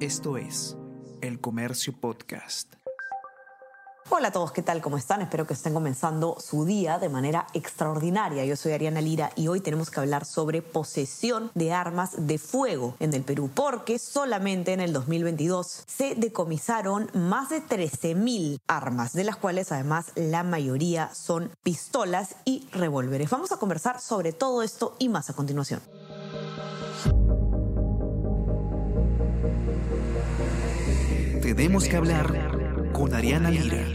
Esto 0.00 0.36
es 0.36 0.76
El 1.22 1.40
Comercio 1.40 1.98
Podcast. 1.98 2.74
Hola 4.10 4.28
a 4.28 4.30
todos, 4.30 4.52
¿qué 4.52 4.60
tal? 4.60 4.82
¿Cómo 4.82 4.98
están? 4.98 5.22
Espero 5.22 5.46
que 5.46 5.54
estén 5.54 5.72
comenzando 5.72 6.36
su 6.38 6.66
día 6.66 6.98
de 6.98 7.08
manera 7.08 7.46
extraordinaria. 7.54 8.44
Yo 8.44 8.56
soy 8.56 8.72
Ariana 8.72 9.00
Lira 9.00 9.30
y 9.36 9.48
hoy 9.48 9.60
tenemos 9.60 9.90
que 9.90 9.98
hablar 9.98 10.26
sobre 10.26 10.60
posesión 10.60 11.50
de 11.54 11.72
armas 11.72 12.26
de 12.26 12.36
fuego 12.36 12.94
en 13.00 13.14
el 13.14 13.22
Perú, 13.22 13.50
porque 13.54 13.98
solamente 13.98 14.74
en 14.74 14.80
el 14.80 14.92
2022 14.92 15.84
se 15.86 16.14
decomisaron 16.14 17.08
más 17.14 17.48
de 17.48 17.62
13.000 17.62 18.60
armas, 18.66 19.14
de 19.14 19.24
las 19.24 19.36
cuales 19.36 19.72
además 19.72 20.12
la 20.14 20.42
mayoría 20.42 21.08
son 21.14 21.50
pistolas 21.62 22.36
y 22.44 22.68
revólveres. 22.70 23.30
Vamos 23.30 23.50
a 23.50 23.56
conversar 23.56 23.98
sobre 24.02 24.34
todo 24.34 24.62
esto 24.62 24.94
y 24.98 25.08
más 25.08 25.30
a 25.30 25.32
continuación. 25.32 25.80
Tenemos 31.46 31.86
que 31.86 31.96
hablar 31.96 32.90
con 32.92 33.14
Ariana 33.14 33.52
Lira. 33.52 33.86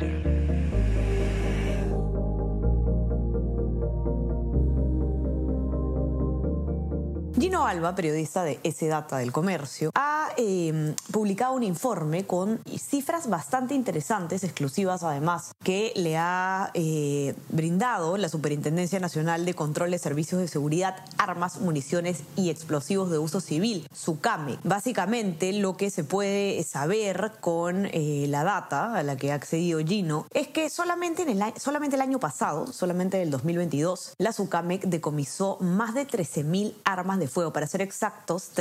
Gino 7.38 7.68
Alba, 7.68 7.94
periodista 7.94 8.46
de 8.46 8.62
Ese 8.64 8.88
Data 8.88 9.18
del 9.18 9.34
Comercio, 9.34 9.92
ha 9.96 10.21
eh, 10.38 10.96
publicado 11.12 11.54
un 11.54 11.64
informe 11.64 12.26
con 12.26 12.60
cifras 12.78 13.30
bastante 13.30 13.74
interesantes, 13.74 14.44
exclusivas 14.44 15.04
además, 15.04 15.54
que 15.64 15.94
le 15.96 16.18
ha 16.18 16.72
eh, 16.74 17.36
brindado 17.50 18.18
la 18.18 18.30
Superintendencia 18.30 19.00
Nacional 19.00 19.46
de 19.46 19.54
Control 19.54 19.92
de 19.92 20.00
Servicios 20.00 20.42
de 20.42 20.48
Seguridad, 20.48 20.96
Armas, 21.18 21.60
Municiones 21.60 22.24
y 22.36 22.50
Explosivos 22.50 23.10
de 23.10 23.18
Uso 23.18 23.42
Civil, 23.42 23.88
SUCAME. 23.94 24.58
Básicamente 24.64 25.54
lo 25.54 25.78
que 25.78 25.90
se 25.90 26.04
puede 26.04 26.64
saber 26.64 27.34
con 27.40 27.88
eh, 27.88 28.26
la 28.28 28.44
data 28.44 28.96
a 28.96 29.04
la 29.04 29.18
que 29.18 29.32
ha 29.32 29.36
accedido 29.36 29.80
Gino 29.80 30.26
es 30.32 30.48
que 30.48 30.70
solamente, 30.70 31.24
en 31.24 31.30
el, 31.30 31.54
solamente 31.60 31.96
el 31.96 32.02
año 32.02 32.20
pasado, 32.20 32.68
solamente 32.68 33.18
en 33.18 33.24
el 33.24 33.32
2022, 33.32 34.16
la 34.18 34.34
SUCAME 34.34 34.80
decomisó 34.84 35.58
más 35.60 35.94
de 35.94 36.08
13.000 36.08 36.74
armas 36.84 37.20
de 37.20 37.28
fuego, 37.28 37.54
para 37.54 37.68
ser 37.68 37.82
exactos, 37.82 38.52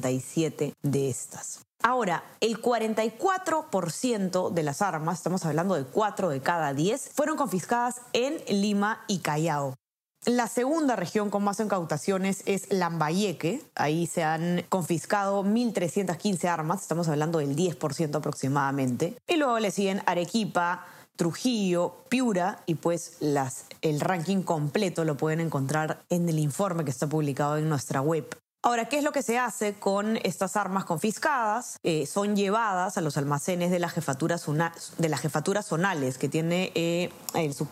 13.267 0.00 0.74
de 0.82 1.10
estas. 1.10 1.60
Ahora, 1.82 2.24
el 2.40 2.60
44% 2.60 4.50
de 4.50 4.62
las 4.62 4.82
armas, 4.82 5.18
estamos 5.18 5.46
hablando 5.46 5.74
de 5.74 5.84
4 5.84 6.28
de 6.28 6.40
cada 6.40 6.74
10, 6.74 7.10
fueron 7.14 7.36
confiscadas 7.36 8.02
en 8.12 8.36
Lima 8.48 9.04
y 9.08 9.20
Callao. 9.20 9.74
La 10.26 10.48
segunda 10.48 10.96
región 10.96 11.30
con 11.30 11.42
más 11.42 11.60
incautaciones 11.60 12.42
es 12.44 12.70
Lambayeque. 12.70 13.62
Ahí 13.74 14.06
se 14.06 14.22
han 14.22 14.66
confiscado 14.68 15.42
1.315 15.42 16.44
armas, 16.46 16.82
estamos 16.82 17.08
hablando 17.08 17.38
del 17.38 17.56
10% 17.56 18.14
aproximadamente. 18.14 19.16
Y 19.26 19.36
luego 19.36 19.58
le 19.58 19.70
siguen 19.70 20.02
Arequipa, 20.04 20.84
Trujillo, 21.16 22.04
Piura 22.08 22.62
y 22.66 22.74
pues 22.74 23.16
el 23.80 24.00
ranking 24.00 24.42
completo 24.42 25.04
lo 25.04 25.16
pueden 25.16 25.40
encontrar 25.40 26.02
en 26.10 26.28
el 26.28 26.38
informe 26.38 26.84
que 26.84 26.90
está 26.90 27.06
publicado 27.06 27.56
en 27.56 27.70
nuestra 27.70 28.02
web. 28.02 28.26
Ahora, 28.62 28.90
¿qué 28.90 28.98
es 28.98 29.04
lo 29.04 29.12
que 29.12 29.22
se 29.22 29.38
hace 29.38 29.72
con 29.72 30.18
estas 30.18 30.54
armas 30.54 30.84
confiscadas? 30.84 31.78
Eh, 31.82 32.04
son 32.04 32.36
llevadas 32.36 32.98
a 32.98 33.00
los 33.00 33.16
almacenes 33.16 33.70
de 33.70 33.78
las 33.78 33.90
jefaturas, 33.94 34.44
de 34.98 35.08
las 35.08 35.20
jefaturas 35.20 35.64
zonales 35.64 36.18
que 36.18 36.28
tiene 36.28 36.70
eh, 36.74 37.10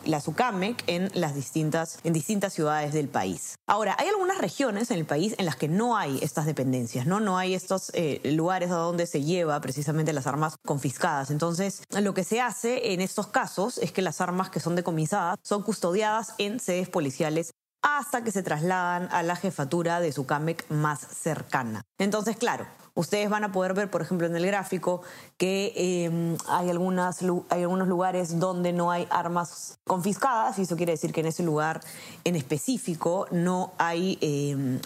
la 0.07 0.23
SUCAMEC 0.23 0.83
en, 0.87 1.11
las 1.13 1.35
distintas, 1.35 1.99
en 2.05 2.15
distintas 2.15 2.55
ciudades 2.55 2.95
del 2.95 3.09
país. 3.09 3.57
Ahora, 3.67 3.97
hay 3.99 4.09
algunas 4.09 4.39
regiones 4.39 4.91
en 4.91 4.97
el 4.97 5.05
país 5.05 5.35
en 5.37 5.45
las 5.45 5.57
que 5.57 5.69
no 5.69 5.95
hay 5.95 6.21
estas 6.23 6.47
dependencias, 6.47 7.05
¿no? 7.05 7.21
No 7.21 7.37
hay 7.37 7.53
estos 7.53 7.91
eh, 7.93 8.23
lugares 8.25 8.71
a 8.71 8.77
donde 8.77 9.07
se 9.07 9.23
lleva 9.23 9.61
precisamente 9.61 10.15
las 10.15 10.27
armas 10.27 10.57
confiscadas. 10.65 11.31
Entonces, 11.31 11.83
lo 12.01 12.15
que 12.15 12.25
se 12.25 12.41
hace 12.41 12.95
en 12.95 13.03
estos 13.03 13.27
casos 13.27 13.77
es 13.77 13.93
que 13.93 14.01
las 14.01 14.23
armas 14.23 14.49
que 14.49 14.59
son 14.59 14.75
decomisadas 14.75 15.39
son 15.43 15.65
custodiadas 15.65 16.33
en 16.39 16.61
sedes 16.61 16.89
policiales 16.89 17.53
hasta 17.83 18.23
que 18.23 18.31
se 18.31 18.43
trasladan 18.43 19.09
a 19.13 19.23
la 19.23 19.37
jefatura 19.37 20.01
de 20.01 20.13
su 20.13 20.27
CAMEC 20.27 20.69
más 20.71 21.01
cercana. 21.01 21.83
Entonces, 21.99 22.37
claro, 22.37 22.67
ustedes 22.95 23.31
van 23.31 23.45
a 23.45 23.53
poder 23.53 23.75
ver, 23.75 23.91
por 23.91 24.03
ejemplo, 24.03 24.27
en 24.27 24.35
el 24.35 24.45
gráfico 24.47 25.03
que 25.37 25.73
em, 25.77 26.37
hay, 26.49 26.69
hay 26.69 27.63
algunos 27.63 27.89
lugares 27.89 28.39
donde 28.41 28.73
no 28.73 28.91
hay 28.91 29.07
armas 29.11 29.79
confiscadas 29.87 30.59
y 30.59 30.63
eso 30.63 30.77
quiere 30.77 30.93
decir 30.93 31.13
que 31.13 31.21
en 31.21 31.27
ese 31.27 31.43
lugar 31.43 31.81
en 32.25 32.35
específico 32.35 33.27
no 33.31 33.73
hay 33.79 34.19
em, 34.21 34.81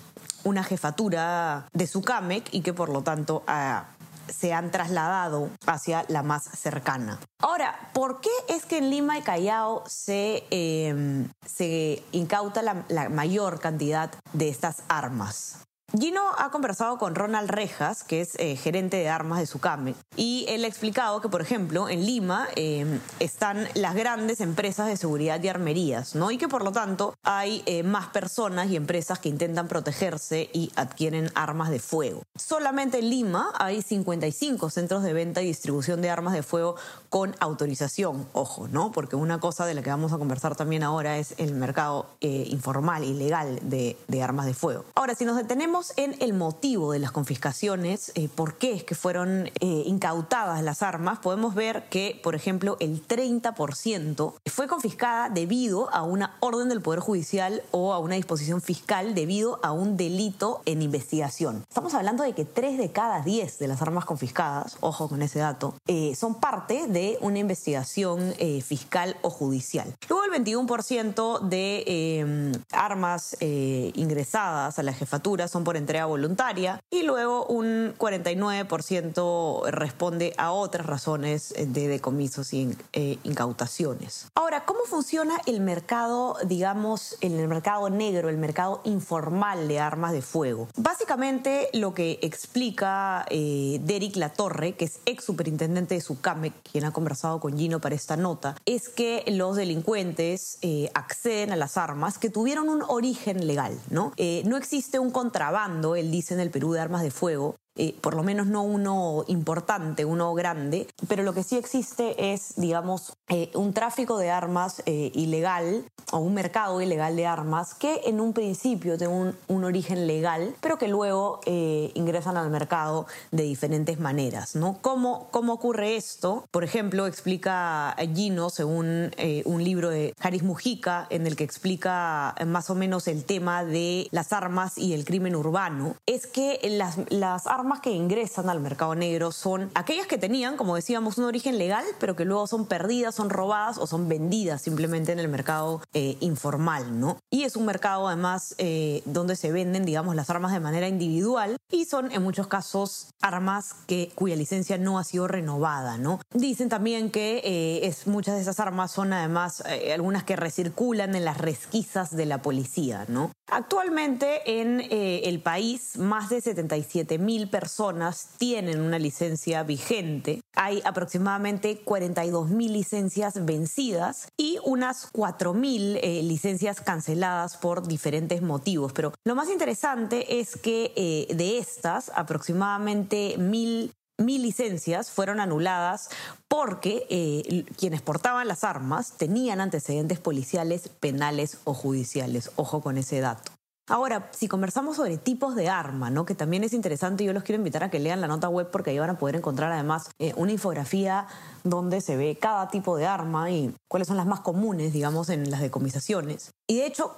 una 0.45 0.63
jefatura 0.63 1.67
de 1.73 1.87
su 1.87 2.03
CAMEC 2.03 2.53
y 2.53 2.61
que 2.61 2.75
por 2.75 2.91
lo 2.91 3.03
tanto 3.03 3.43
ah, 3.47 3.87
se 4.33 4.53
han 4.53 4.71
trasladado 4.71 5.51
hacia 5.67 6.05
la 6.09 6.23
más 6.23 6.45
cercana. 6.45 7.19
Ahora, 7.41 7.91
¿por 7.93 8.21
qué 8.21 8.31
es 8.49 8.65
que 8.65 8.79
en 8.79 8.91
Lima 8.91 9.19
y 9.19 9.23
Callao 9.23 9.83
se, 9.87 10.45
em, 10.51 11.29
se 11.45 12.03
incauta 12.13 12.63
la 12.63 13.09
mayor 13.09 13.61
cantidad 13.61 14.11
de 14.33 14.49
estas 14.49 14.83
armas? 14.89 15.63
Gino 15.99 16.23
ha 16.39 16.51
conversado 16.51 16.97
con 16.97 17.15
Ronald 17.15 17.51
Rejas, 17.51 18.03
que 18.03 18.23
es 18.23 18.35
eh, 18.37 18.57
gerente 18.57 18.97
de 18.97 19.11
armas 19.11 19.41
de 19.41 19.47
Sucame, 19.47 19.95
y 20.17 20.47
él 20.49 20.65
ha 20.65 20.67
explicado 20.67 21.21
que, 21.21 21.29
por 21.29 21.43
ejemplo, 21.43 21.91
en 21.91 22.07
Lima 22.07 22.49
eh, 22.57 22.99
están 23.21 23.69
las 23.75 23.95
grandes 23.95 24.41
empresas 24.41 24.87
de 24.87 24.97
seguridad 24.97 25.43
y 25.43 25.49
armerías, 25.49 26.15
¿no? 26.15 26.31
Y 26.31 26.39
que 26.39 26.49
por 26.49 26.65
lo 26.65 26.73
tanto 26.73 27.15
hay 27.25 27.63
eh, 27.67 27.83
más 27.83 28.07
personas 28.07 28.71
y 28.71 28.77
empresas 28.77 29.19
que 29.19 29.29
intentan 29.29 29.69
protegerse 29.69 30.49
y 30.55 30.73
adquieren 30.77 31.31
armas 31.35 31.69
de 31.69 31.79
fuego. 31.79 32.23
Solamente 32.37 33.01
en 33.01 33.11
Lima 33.11 33.53
hay 33.59 33.83
55 33.83 34.71
centros 34.71 35.03
de 35.03 35.13
venta 35.13 35.43
y 35.43 35.47
distribución 35.47 36.01
de 36.01 36.09
armas 36.09 36.33
de 36.33 36.43
fuego 36.43 36.77
con 37.11 37.37
autorización, 37.39 38.27
ojo, 38.33 38.67
¿no? 38.67 38.93
Porque 38.93 39.17
una 39.17 39.41
cosa 39.41 39.67
de 39.67 39.75
la 39.75 39.83
que 39.83 39.91
vamos 39.91 40.15
a 40.15 40.19
conversar 40.19 40.57
también 40.57 40.85
ahora 40.85 41.19
es 41.19 41.35
el 41.37 41.55
mercado 41.55 42.07
informal, 42.21 43.05
ilegal 43.05 43.59
de, 43.63 43.99
de 44.09 44.23
armas 44.23 44.47
de 44.47 44.55
fuego. 44.55 44.87
Ahora, 44.95 45.15
si 45.15 45.27
nos 45.27 45.37
detenemos 45.37 45.82
en 45.97 46.15
el 46.21 46.33
motivo 46.33 46.93
de 46.93 46.99
las 46.99 47.11
confiscaciones, 47.11 48.13
eh, 48.15 48.29
por 48.29 48.55
qué 48.55 48.73
es 48.73 48.85
que 48.85 48.95
fueron 48.95 49.51
eh, 49.61 49.83
incautadas 49.87 50.63
las 50.63 50.83
armas, 50.83 51.19
podemos 51.19 51.55
ver 51.55 51.89
que, 51.89 52.21
por 52.23 52.35
ejemplo, 52.35 52.77
el 52.79 53.07
30% 53.07 54.35
fue 54.47 54.69
confiscada 54.69 55.29
debido 55.29 55.93
a 55.93 56.03
una 56.03 56.37
orden 56.41 56.69
del 56.69 56.83
Poder 56.83 57.01
Judicial 57.01 57.63
o 57.73 57.93
a 57.93 57.99
una 57.99 58.15
disposición 58.15 58.61
fiscal 58.61 59.15
debido 59.15 59.59
a 59.63 59.73
un 59.73 59.97
delito 59.97 60.63
en 60.67 60.83
investigación. 60.83 61.65
Estamos 61.69 61.95
hablando 61.95 62.23
de 62.23 62.33
que 62.33 62.45
3 62.45 62.79
de 62.79 62.93
cada 62.93 63.21
10 63.23 63.59
de 63.59 63.69
las 63.69 63.83
armas 63.83 64.05
confiscadas, 64.05 64.77
ojo 64.81 65.09
con 65.09 65.23
ese 65.23 65.41
dato, 65.41 65.75
eh, 65.87 66.15
son 66.15 66.37
parte 66.37 66.87
de 66.87 67.19
una 67.21 67.39
investigación 67.39 68.35
fiscal 68.65 69.17
o 69.23 69.31
judicial. 69.31 69.95
Luego 70.09 70.25
el 70.25 70.45
21% 70.45 71.41
de 71.41 72.53
armas 72.71 73.37
ingresadas 73.41 74.79
a 74.79 74.83
la 74.83 74.93
jefatura 74.93 75.49
son 75.49 75.65
por 75.65 75.72
entrega 75.77 76.07
voluntaria 76.07 76.83
y 76.91 77.03
luego 77.03 77.47
un 77.47 77.95
49% 77.99 79.71
responde 79.71 80.35
a 80.37 80.53
otras 80.53 80.87
razones 80.87 81.55
de 81.57 81.89
decomisos 81.89 82.53
y 82.53 82.77
eh, 82.93 83.19
incautaciones. 83.25 84.27
Ahora, 84.35 84.65
¿cómo 84.65 84.81
funciona 84.85 85.41
el 85.47 85.61
mercado, 85.61 86.37
digamos, 86.45 87.17
en 87.21 87.39
el 87.39 87.49
mercado 87.49 87.91
negro, 87.91 88.29
el 88.29 88.39
mercado 88.39 88.81
informal 88.85 89.69
de 89.69 89.81
armas 89.81 90.13
de 90.13 90.23
fuego? 90.23 90.69
Básicamente 90.77 91.69
lo 91.73 91.95
que 91.95 92.19
explica 92.23 93.25
eh, 93.31 93.81
Derek 93.83 94.17
Latorre, 94.17 94.75
que 94.75 94.85
es 94.87 95.01
ex 95.07 95.25
superintendente 95.25 95.95
de 95.95 96.01
SUCAME, 96.01 96.53
quien 96.71 96.85
ha 96.85 96.93
conversado 96.93 97.41
con 97.41 97.57
Gino 97.57 97.81
para 97.81 97.95
esta 97.95 98.17
nota, 98.17 98.57
es 98.67 98.89
que 98.89 99.25
los 99.29 99.57
delincuentes 99.57 100.59
eh, 100.63 100.91
acceden 100.95 101.53
a 101.53 101.57
las 101.57 101.77
armas 101.77 102.19
que 102.19 102.31
tuvieron 102.31 102.69
un 102.69 102.83
origen 102.87 103.47
legal, 103.47 103.79
¿no? 103.91 104.13
no 104.45 104.57
existe 104.57 104.99
un 104.99 105.11
contrabando 105.11 105.62
él 105.97 106.11
dice 106.11 106.35
en 106.35 106.41
el 106.41 106.51
Perú 106.51 106.73
de 106.73 106.81
armas 106.81 107.03
de 107.03 107.11
fuego, 107.11 107.57
eh, 107.75 107.97
por 108.03 108.15
lo 108.15 108.23
menos 108.23 108.47
no 108.47 108.63
uno 108.63 109.25
importante, 109.29 110.05
uno 110.05 110.35
grande, 110.35 110.87
pero 111.09 111.23
lo 111.23 111.33
que 111.33 111.43
sí 111.43 111.57
existe 111.57 112.33
es, 112.33 112.55
digamos, 112.57 113.17
eh, 113.29 113.51
un 113.55 113.73
tráfico 113.73 114.19
de 114.19 114.31
armas 114.31 114.83
eh, 114.85 115.11
ilegal 115.15 115.85
o 116.11 116.19
un 116.19 116.35
mercado 116.35 116.83
ilegal 116.83 117.17
de 117.17 117.27
armas 117.27 117.73
que 117.75 118.03
en 118.05 118.21
un 118.21 118.35
principio 118.35 118.99
tiene 118.99 119.35
un, 119.49 119.65
origen 119.65 120.07
legal, 120.07 120.55
pero 120.61 120.77
que 120.77 120.89
luego 120.89 121.41
ingresan 121.47 122.37
al 122.37 122.51
mercado 122.51 123.07
de 123.31 123.45
diferentes 123.45 124.01
maneras, 124.01 124.57
¿no? 124.57 124.79
¿Cómo, 124.83 125.29
¿Cómo 125.31 125.53
ocurre 125.53 125.97
esto? 125.97 126.45
Por 126.51 126.65
ejemplo, 126.65 127.07
explica 127.07 127.95
Gino, 128.13 128.51
según 128.51 129.13
un 129.45 129.65
libro 129.65 129.91
de 129.91 130.15
Haris 130.19 130.43
Mujica, 130.43 131.07
en 131.11 131.29
el 131.29 131.37
que 131.37 131.45
explica 131.45 132.35
más 132.45 132.71
o 132.71 132.75
menos 132.75 133.07
el 133.07 133.25
tema 133.25 133.65
de 133.65 134.09
las 134.11 134.33
armas 134.33 134.77
y 134.77 134.95
el 134.95 135.05
crimen 135.05 135.37
urbano, 135.37 135.95
es 136.07 136.27
que 136.27 136.59
las, 136.65 136.99
las 137.09 137.47
armas 137.47 137.62
armas 137.63 137.81
que 137.81 137.93
ingresan 137.93 138.51
al 138.51 138.59
mercado 138.59 138.97
negro 138.97 139.31
son 139.31 139.71
aquellas 139.77 140.09
que 140.09 140.19
tenían, 140.19 140.57
como 140.57 140.75
decíamos, 140.75 141.17
un 141.19 141.25
origen 141.27 141.59
legal, 141.59 141.85
pero 142.01 142.17
que 142.17 142.25
luego 142.25 142.49
son 142.49 142.67
perdidas, 142.67 143.15
son 143.15 143.31
robadas 143.31 143.79
o 143.79 143.87
son 143.87 144.09
vendidas 144.09 144.63
simplemente 144.63 145.13
en 145.13 145.21
el 145.21 145.29
mercado 145.29 145.81
eh, 145.95 146.17
informal, 146.19 146.99
¿no? 146.99 147.19
Y 147.31 147.45
es 147.45 147.55
un 147.55 147.65
mercado 147.65 148.09
además 148.09 148.57
eh, 148.59 149.03
donde 149.05 149.37
se 149.37 149.53
venden, 149.53 149.85
digamos, 149.85 150.17
las 150.17 150.29
armas 150.29 150.53
de 150.53 150.59
manera 150.59 150.89
individual 150.89 151.57
y 151.71 151.85
son 151.85 152.11
en 152.11 152.21
muchos 152.25 152.49
casos 152.49 153.11
armas 153.21 153.77
que, 153.87 154.11
cuya 154.17 154.35
licencia 154.35 154.77
no 154.77 154.99
ha 154.99 155.05
sido 155.05 155.29
renovada, 155.29 155.99
¿no? 155.99 156.19
Dicen 156.35 156.69
también 156.69 157.13
que 157.13 157.43
eh, 157.45 157.87
es, 157.87 158.09
muchas 158.09 158.35
de 158.35 158.41
esas 158.41 158.59
armas 158.59 158.91
son 158.91 159.13
además 159.13 159.63
algunas 159.95 160.25
que 160.25 160.35
recirculan 160.35 161.15
en 161.15 161.25
las 161.25 161.39
resquizas 161.39 162.17
de 162.17 162.27
la 162.27 162.43
policía, 162.43 163.05
¿no? 163.07 163.31
Actualmente 163.49 164.61
en 164.61 164.81
el 164.91 165.41
país 165.41 165.99
más 165.99 166.31
de 166.31 166.41
77 166.41 167.19
mil 167.19 167.52
personas 167.53 168.31
tienen 168.39 168.81
una 168.81 168.99
licencia 168.99 169.63
vigente. 169.63 170.41
Hay 170.57 170.83
aproximadamente 170.85 171.79
42 171.85 172.51
mil 172.51 172.73
licencias 172.73 173.45
vencidas 173.45 174.27
y 174.37 174.59
unas 174.65 175.09
4 175.13 175.53
mil 175.53 175.99
eh, 175.99 176.23
licencias 176.25 176.81
canceladas 176.81 177.59
por 177.59 177.87
diferentes 177.87 178.43
motivos. 178.43 178.93
Pero 178.93 179.13
lo 179.25 179.37
más 179.37 179.51
interesante 179.51 180.41
es 180.41 180.57
que 180.57 180.93
eh, 180.97 181.33
de 181.35 181.59
estas, 181.59 182.11
aproximadamente 182.17 183.37
mil 183.39 183.93
mil 184.19 184.43
licencias 184.43 185.11
fueron 185.11 185.41
anuladas 185.41 186.11
porque 186.49 187.07
eh, 187.11 187.65
quienes 187.77 188.03
portaban 188.03 188.49
las 188.49 188.65
armas 188.65 189.17
tenían 189.17 189.61
antecedentes 189.61 190.19
policiales, 190.19 190.89
penales 190.89 191.59
o 191.65 191.75
judiciales. 191.75 192.51
Ojo 192.57 192.81
con 192.81 192.99
ese 192.99 193.21
dato. 193.21 193.52
Ahora, 193.89 194.31
si 194.33 194.47
conversamos 194.47 194.97
sobre 194.97 195.19
tipos 195.19 195.57
de 195.57 195.69
arma, 195.69 196.09
¿no? 196.09 196.25
que 196.25 196.37
también 196.37 196.63
es 196.63 196.73
interesante, 196.73 197.25
yo 197.25 197.33
los 197.33 197.43
quiero 197.43 197.59
invitar 197.59 197.83
a 197.83 197.91
que 197.91 197.99
lean 197.99 198.21
la 198.21 198.29
nota 198.29 198.49
web 198.49 198.71
porque 198.71 198.91
ahí 198.91 198.99
van 198.99 199.11
a 199.11 199.19
poder 199.19 199.35
encontrar 199.35 199.73
además 199.73 200.09
eh, 200.21 200.33
una 200.37 200.53
infografía 200.53 201.27
donde 201.65 202.01
se 202.01 202.17
ve 202.17 202.39
cada 202.41 202.69
tipo 202.69 202.97
de 202.97 203.07
arma 203.07 203.51
y 203.51 203.75
cuáles 203.89 204.09
son 204.09 204.17
las 204.17 204.27
más 204.27 204.41
comunes, 204.41 204.93
digamos, 204.93 205.29
en 205.29 205.51
las 205.51 205.61
decomisaciones. 205.61 206.53
Y 206.67 206.79
de 206.79 206.87
hecho, 206.87 207.17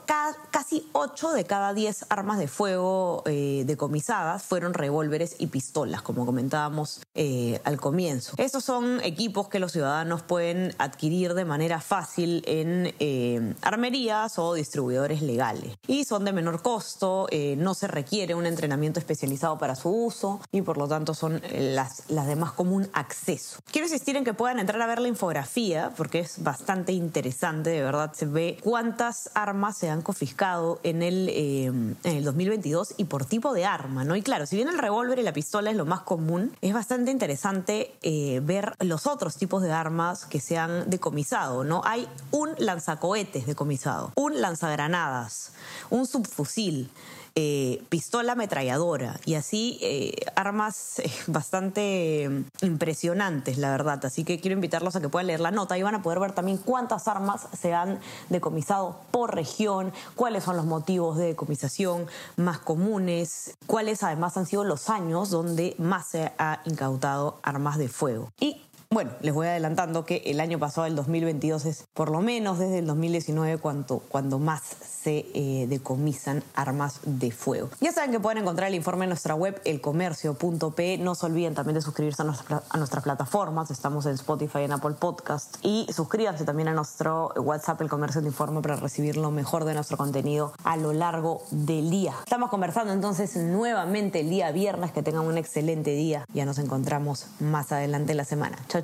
casi 0.50 0.88
8 0.93 1.32
de 1.32 1.44
cada 1.44 1.75
10 1.75 2.06
armas 2.08 2.38
de 2.38 2.49
fuego 2.49 3.23
eh, 3.26 3.62
decomisadas 3.67 4.43
fueron 4.43 4.75
revólveres 4.75 5.37
y 5.38 5.46
pistolas, 5.46 6.02
como 6.02 6.26
comentábamos 6.26 7.00
eh, 7.14 7.61
al 7.64 7.81
comienzo. 7.81 8.35
Estos 8.37 8.64
son 8.64 9.00
equipos 9.02 9.49
que 9.49 9.61
los 9.61 9.70
ciudadanos 9.70 10.23
pueden 10.23 10.75
adquirir 10.79 11.35
de 11.35 11.44
manera 11.44 11.81
fácil 11.81 12.43
en 12.46 12.93
eh, 12.99 13.55
armerías 13.62 14.38
o 14.41 14.55
distribuidores 14.55 15.23
legales. 15.23 15.76
Y 15.87 16.05
son 16.05 16.25
de 16.25 16.32
menor 16.32 16.62
costo, 16.62 17.29
no 17.56 17.75
se 17.75 17.87
requiere 17.87 18.35
un 18.35 18.46
entrenamiento 18.46 18.99
especializado 18.99 19.58
para 19.58 19.76
su 19.76 19.91
uso 19.91 20.41
y 20.50 20.62
por 20.62 20.79
lo 20.79 20.88
tanto 20.88 21.14
son 21.14 21.41
las, 21.52 22.11
las 22.11 22.26
de 22.26 22.37
más 22.37 22.52
común 22.52 22.88
acceso. 22.93 23.61
Quiero 23.70 23.87
insistir 23.87 24.17
en 24.17 24.25
que 24.25 24.34
puedan 24.35 24.59
entrar 24.59 24.81
a 24.83 24.87
ver 24.87 25.01
la 25.01 25.09
infografía 25.09 25.93
porque 25.97 26.21
es 26.21 26.43
bastante 26.43 26.93
interesante, 26.93 27.71
de 27.71 27.83
verdad 27.83 28.13
se 28.13 28.27
ve 28.27 28.59
cuántas 28.63 29.31
armas 29.35 29.77
se 29.77 29.91
han 29.91 30.03
confiscado 30.03 30.81
en 30.83 31.03
el, 31.03 31.29
eh, 31.31 31.65
en 31.67 31.97
el 32.05 32.25
2022 32.25 32.95
y 32.97 33.05
por 33.05 33.25
tipo 33.25 33.53
de 33.53 33.65
arma, 33.65 34.05
¿no? 34.05 34.17
Y 34.17 34.23
claro, 34.23 34.47
si 34.47 34.57
bien 34.57 34.69
el 34.69 34.79
revólver 34.79 35.19
y 35.19 35.23
la 35.23 35.33
pistola 35.33 35.71
es 35.71 35.77
lo 35.77 35.87
más 35.87 36.01
común, 36.01 36.57
es 36.61 36.75
bastante 36.75 37.11
interesante 37.11 37.95
eh, 38.03 38.41
ver 38.43 38.75
los 38.81 39.07
otros 39.07 39.37
tipos 39.37 39.63
de 39.63 39.73
armas 39.73 40.27
que 40.27 40.41
se 40.41 40.59
han 40.59 40.91
decomisado, 40.91 41.65
¿no? 41.65 41.83
Hay 41.85 42.09
un 42.31 42.51
lanzacohetes 42.59 43.47
decomisado, 43.47 44.13
un 44.15 44.41
lanzagranadas, 44.41 45.53
un 45.91 46.07
subfusil, 46.07 46.91
eh, 47.37 47.83
pistola 47.89 48.35
ametralladora 48.35 49.19
y 49.25 49.35
así 49.35 49.79
eh, 49.83 50.15
armas 50.37 51.01
eh, 51.01 51.11
bastante 51.27 52.31
impresionantes, 52.63 53.59
la 53.59 53.73
verdad. 53.73 54.05
Así 54.05 54.23
que 54.23 54.39
quiero 54.39 54.55
invitarlos 54.55 54.95
a 54.95 55.01
que 55.01 55.09
puedan 55.09 55.27
leer 55.27 55.41
la 55.41 55.51
nota 55.51 55.77
y 55.77 55.83
van 55.83 55.97
a 55.97 56.03
poder 56.03 56.21
ver 56.21 56.31
también 56.31 56.59
cuántas 56.59 57.09
armas 57.09 57.49
se 57.59 57.75
han 57.75 57.99
decomisado 58.29 59.01
por 59.11 59.35
región, 59.35 59.93
cuáles 60.15 60.45
son 60.45 60.57
los 60.57 60.65
motivos 60.65 61.19
de 61.19 61.27
decomisación 61.27 62.07
más 62.37 62.59
comunes, 62.59 63.57
cuáles 63.67 64.05
además 64.05 64.37
han 64.37 64.47
sido 64.47 64.63
los 64.63 64.89
años 64.89 65.31
donde 65.31 65.75
más 65.79 66.07
se 66.07 66.33
ha 66.39 66.61
incautado 66.67 67.41
armas 67.43 67.79
de 67.79 67.89
fuego. 67.89 68.33
Y 68.39 68.63
bueno, 68.94 69.11
les 69.20 69.35
voy 69.35 69.49
adelantando 69.49 70.05
que 70.05 70.23
el 70.26 70.41
año 70.41 70.58
pasado, 70.58 70.87
el 70.87 70.94
2022, 70.94 71.67
es 71.67 71.85
por 71.94 72.11
lo 72.11 72.20
menos 72.20 72.58
desde 72.58 72.79
el 72.79 72.87
2019 72.87 73.58
cuando, 73.58 73.99
cuando 74.08 74.38
más 74.38 74.62
se 74.62 75.26
eh, 75.35 75.67
decomisan 75.69 76.43
armas 76.55 77.00
de 77.05 77.31
fuego. 77.31 77.69
Ya 77.81 77.93
saben 77.93 78.12
que 78.12 78.20
pueden 78.20 78.38
encontrar 78.38 78.69
el 78.69 78.75
informe 78.75 79.05
en 79.05 79.11
nuestra 79.11 79.35
web, 79.35 79.61
elcomercio.p. 79.64 80.99
No 80.99 81.14
se 81.14 81.26
olviden 81.26 81.55
también 81.55 81.75
de 81.75 81.82
suscribirse 81.82 82.23
a, 82.23 82.62
a 82.70 82.79
nuestras 82.79 83.05
plataformas. 83.05 83.70
Estamos 83.70 84.06
en 84.06 84.12
Spotify, 84.12 84.61
en 84.61 84.73
Apple 84.73 84.94
Podcast. 84.99 85.56
Y 85.62 85.87
suscríbanse 85.93 86.44
también 86.44 86.69
a 86.69 86.73
nuestro 86.73 87.32
WhatsApp, 87.37 87.81
El 87.82 87.88
Comercio 87.88 88.23
de 88.23 88.29
Informe, 88.29 88.62
para 88.62 88.76
recibir 88.76 89.17
lo 89.17 89.31
mejor 89.31 89.64
de 89.64 89.75
nuestro 89.75 89.96
contenido 89.96 90.55
a 90.62 90.76
lo 90.76 90.93
largo 90.93 91.43
del 91.50 91.91
día. 91.91 92.14
Estamos 92.25 92.49
conversando 92.49 92.93
entonces 92.93 93.37
nuevamente 93.37 94.20
el 94.20 94.31
día 94.31 94.52
viernes. 94.52 94.93
Que 94.93 95.02
tengan 95.02 95.25
un 95.25 95.37
excelente 95.37 95.91
día. 95.91 96.25
Ya 96.32 96.46
nos 96.46 96.58
encontramos 96.58 97.26
más 97.41 97.73
adelante 97.73 98.12
en 98.12 98.19
la 98.19 98.25
semana. 98.25 98.56
Chao, 98.69 98.84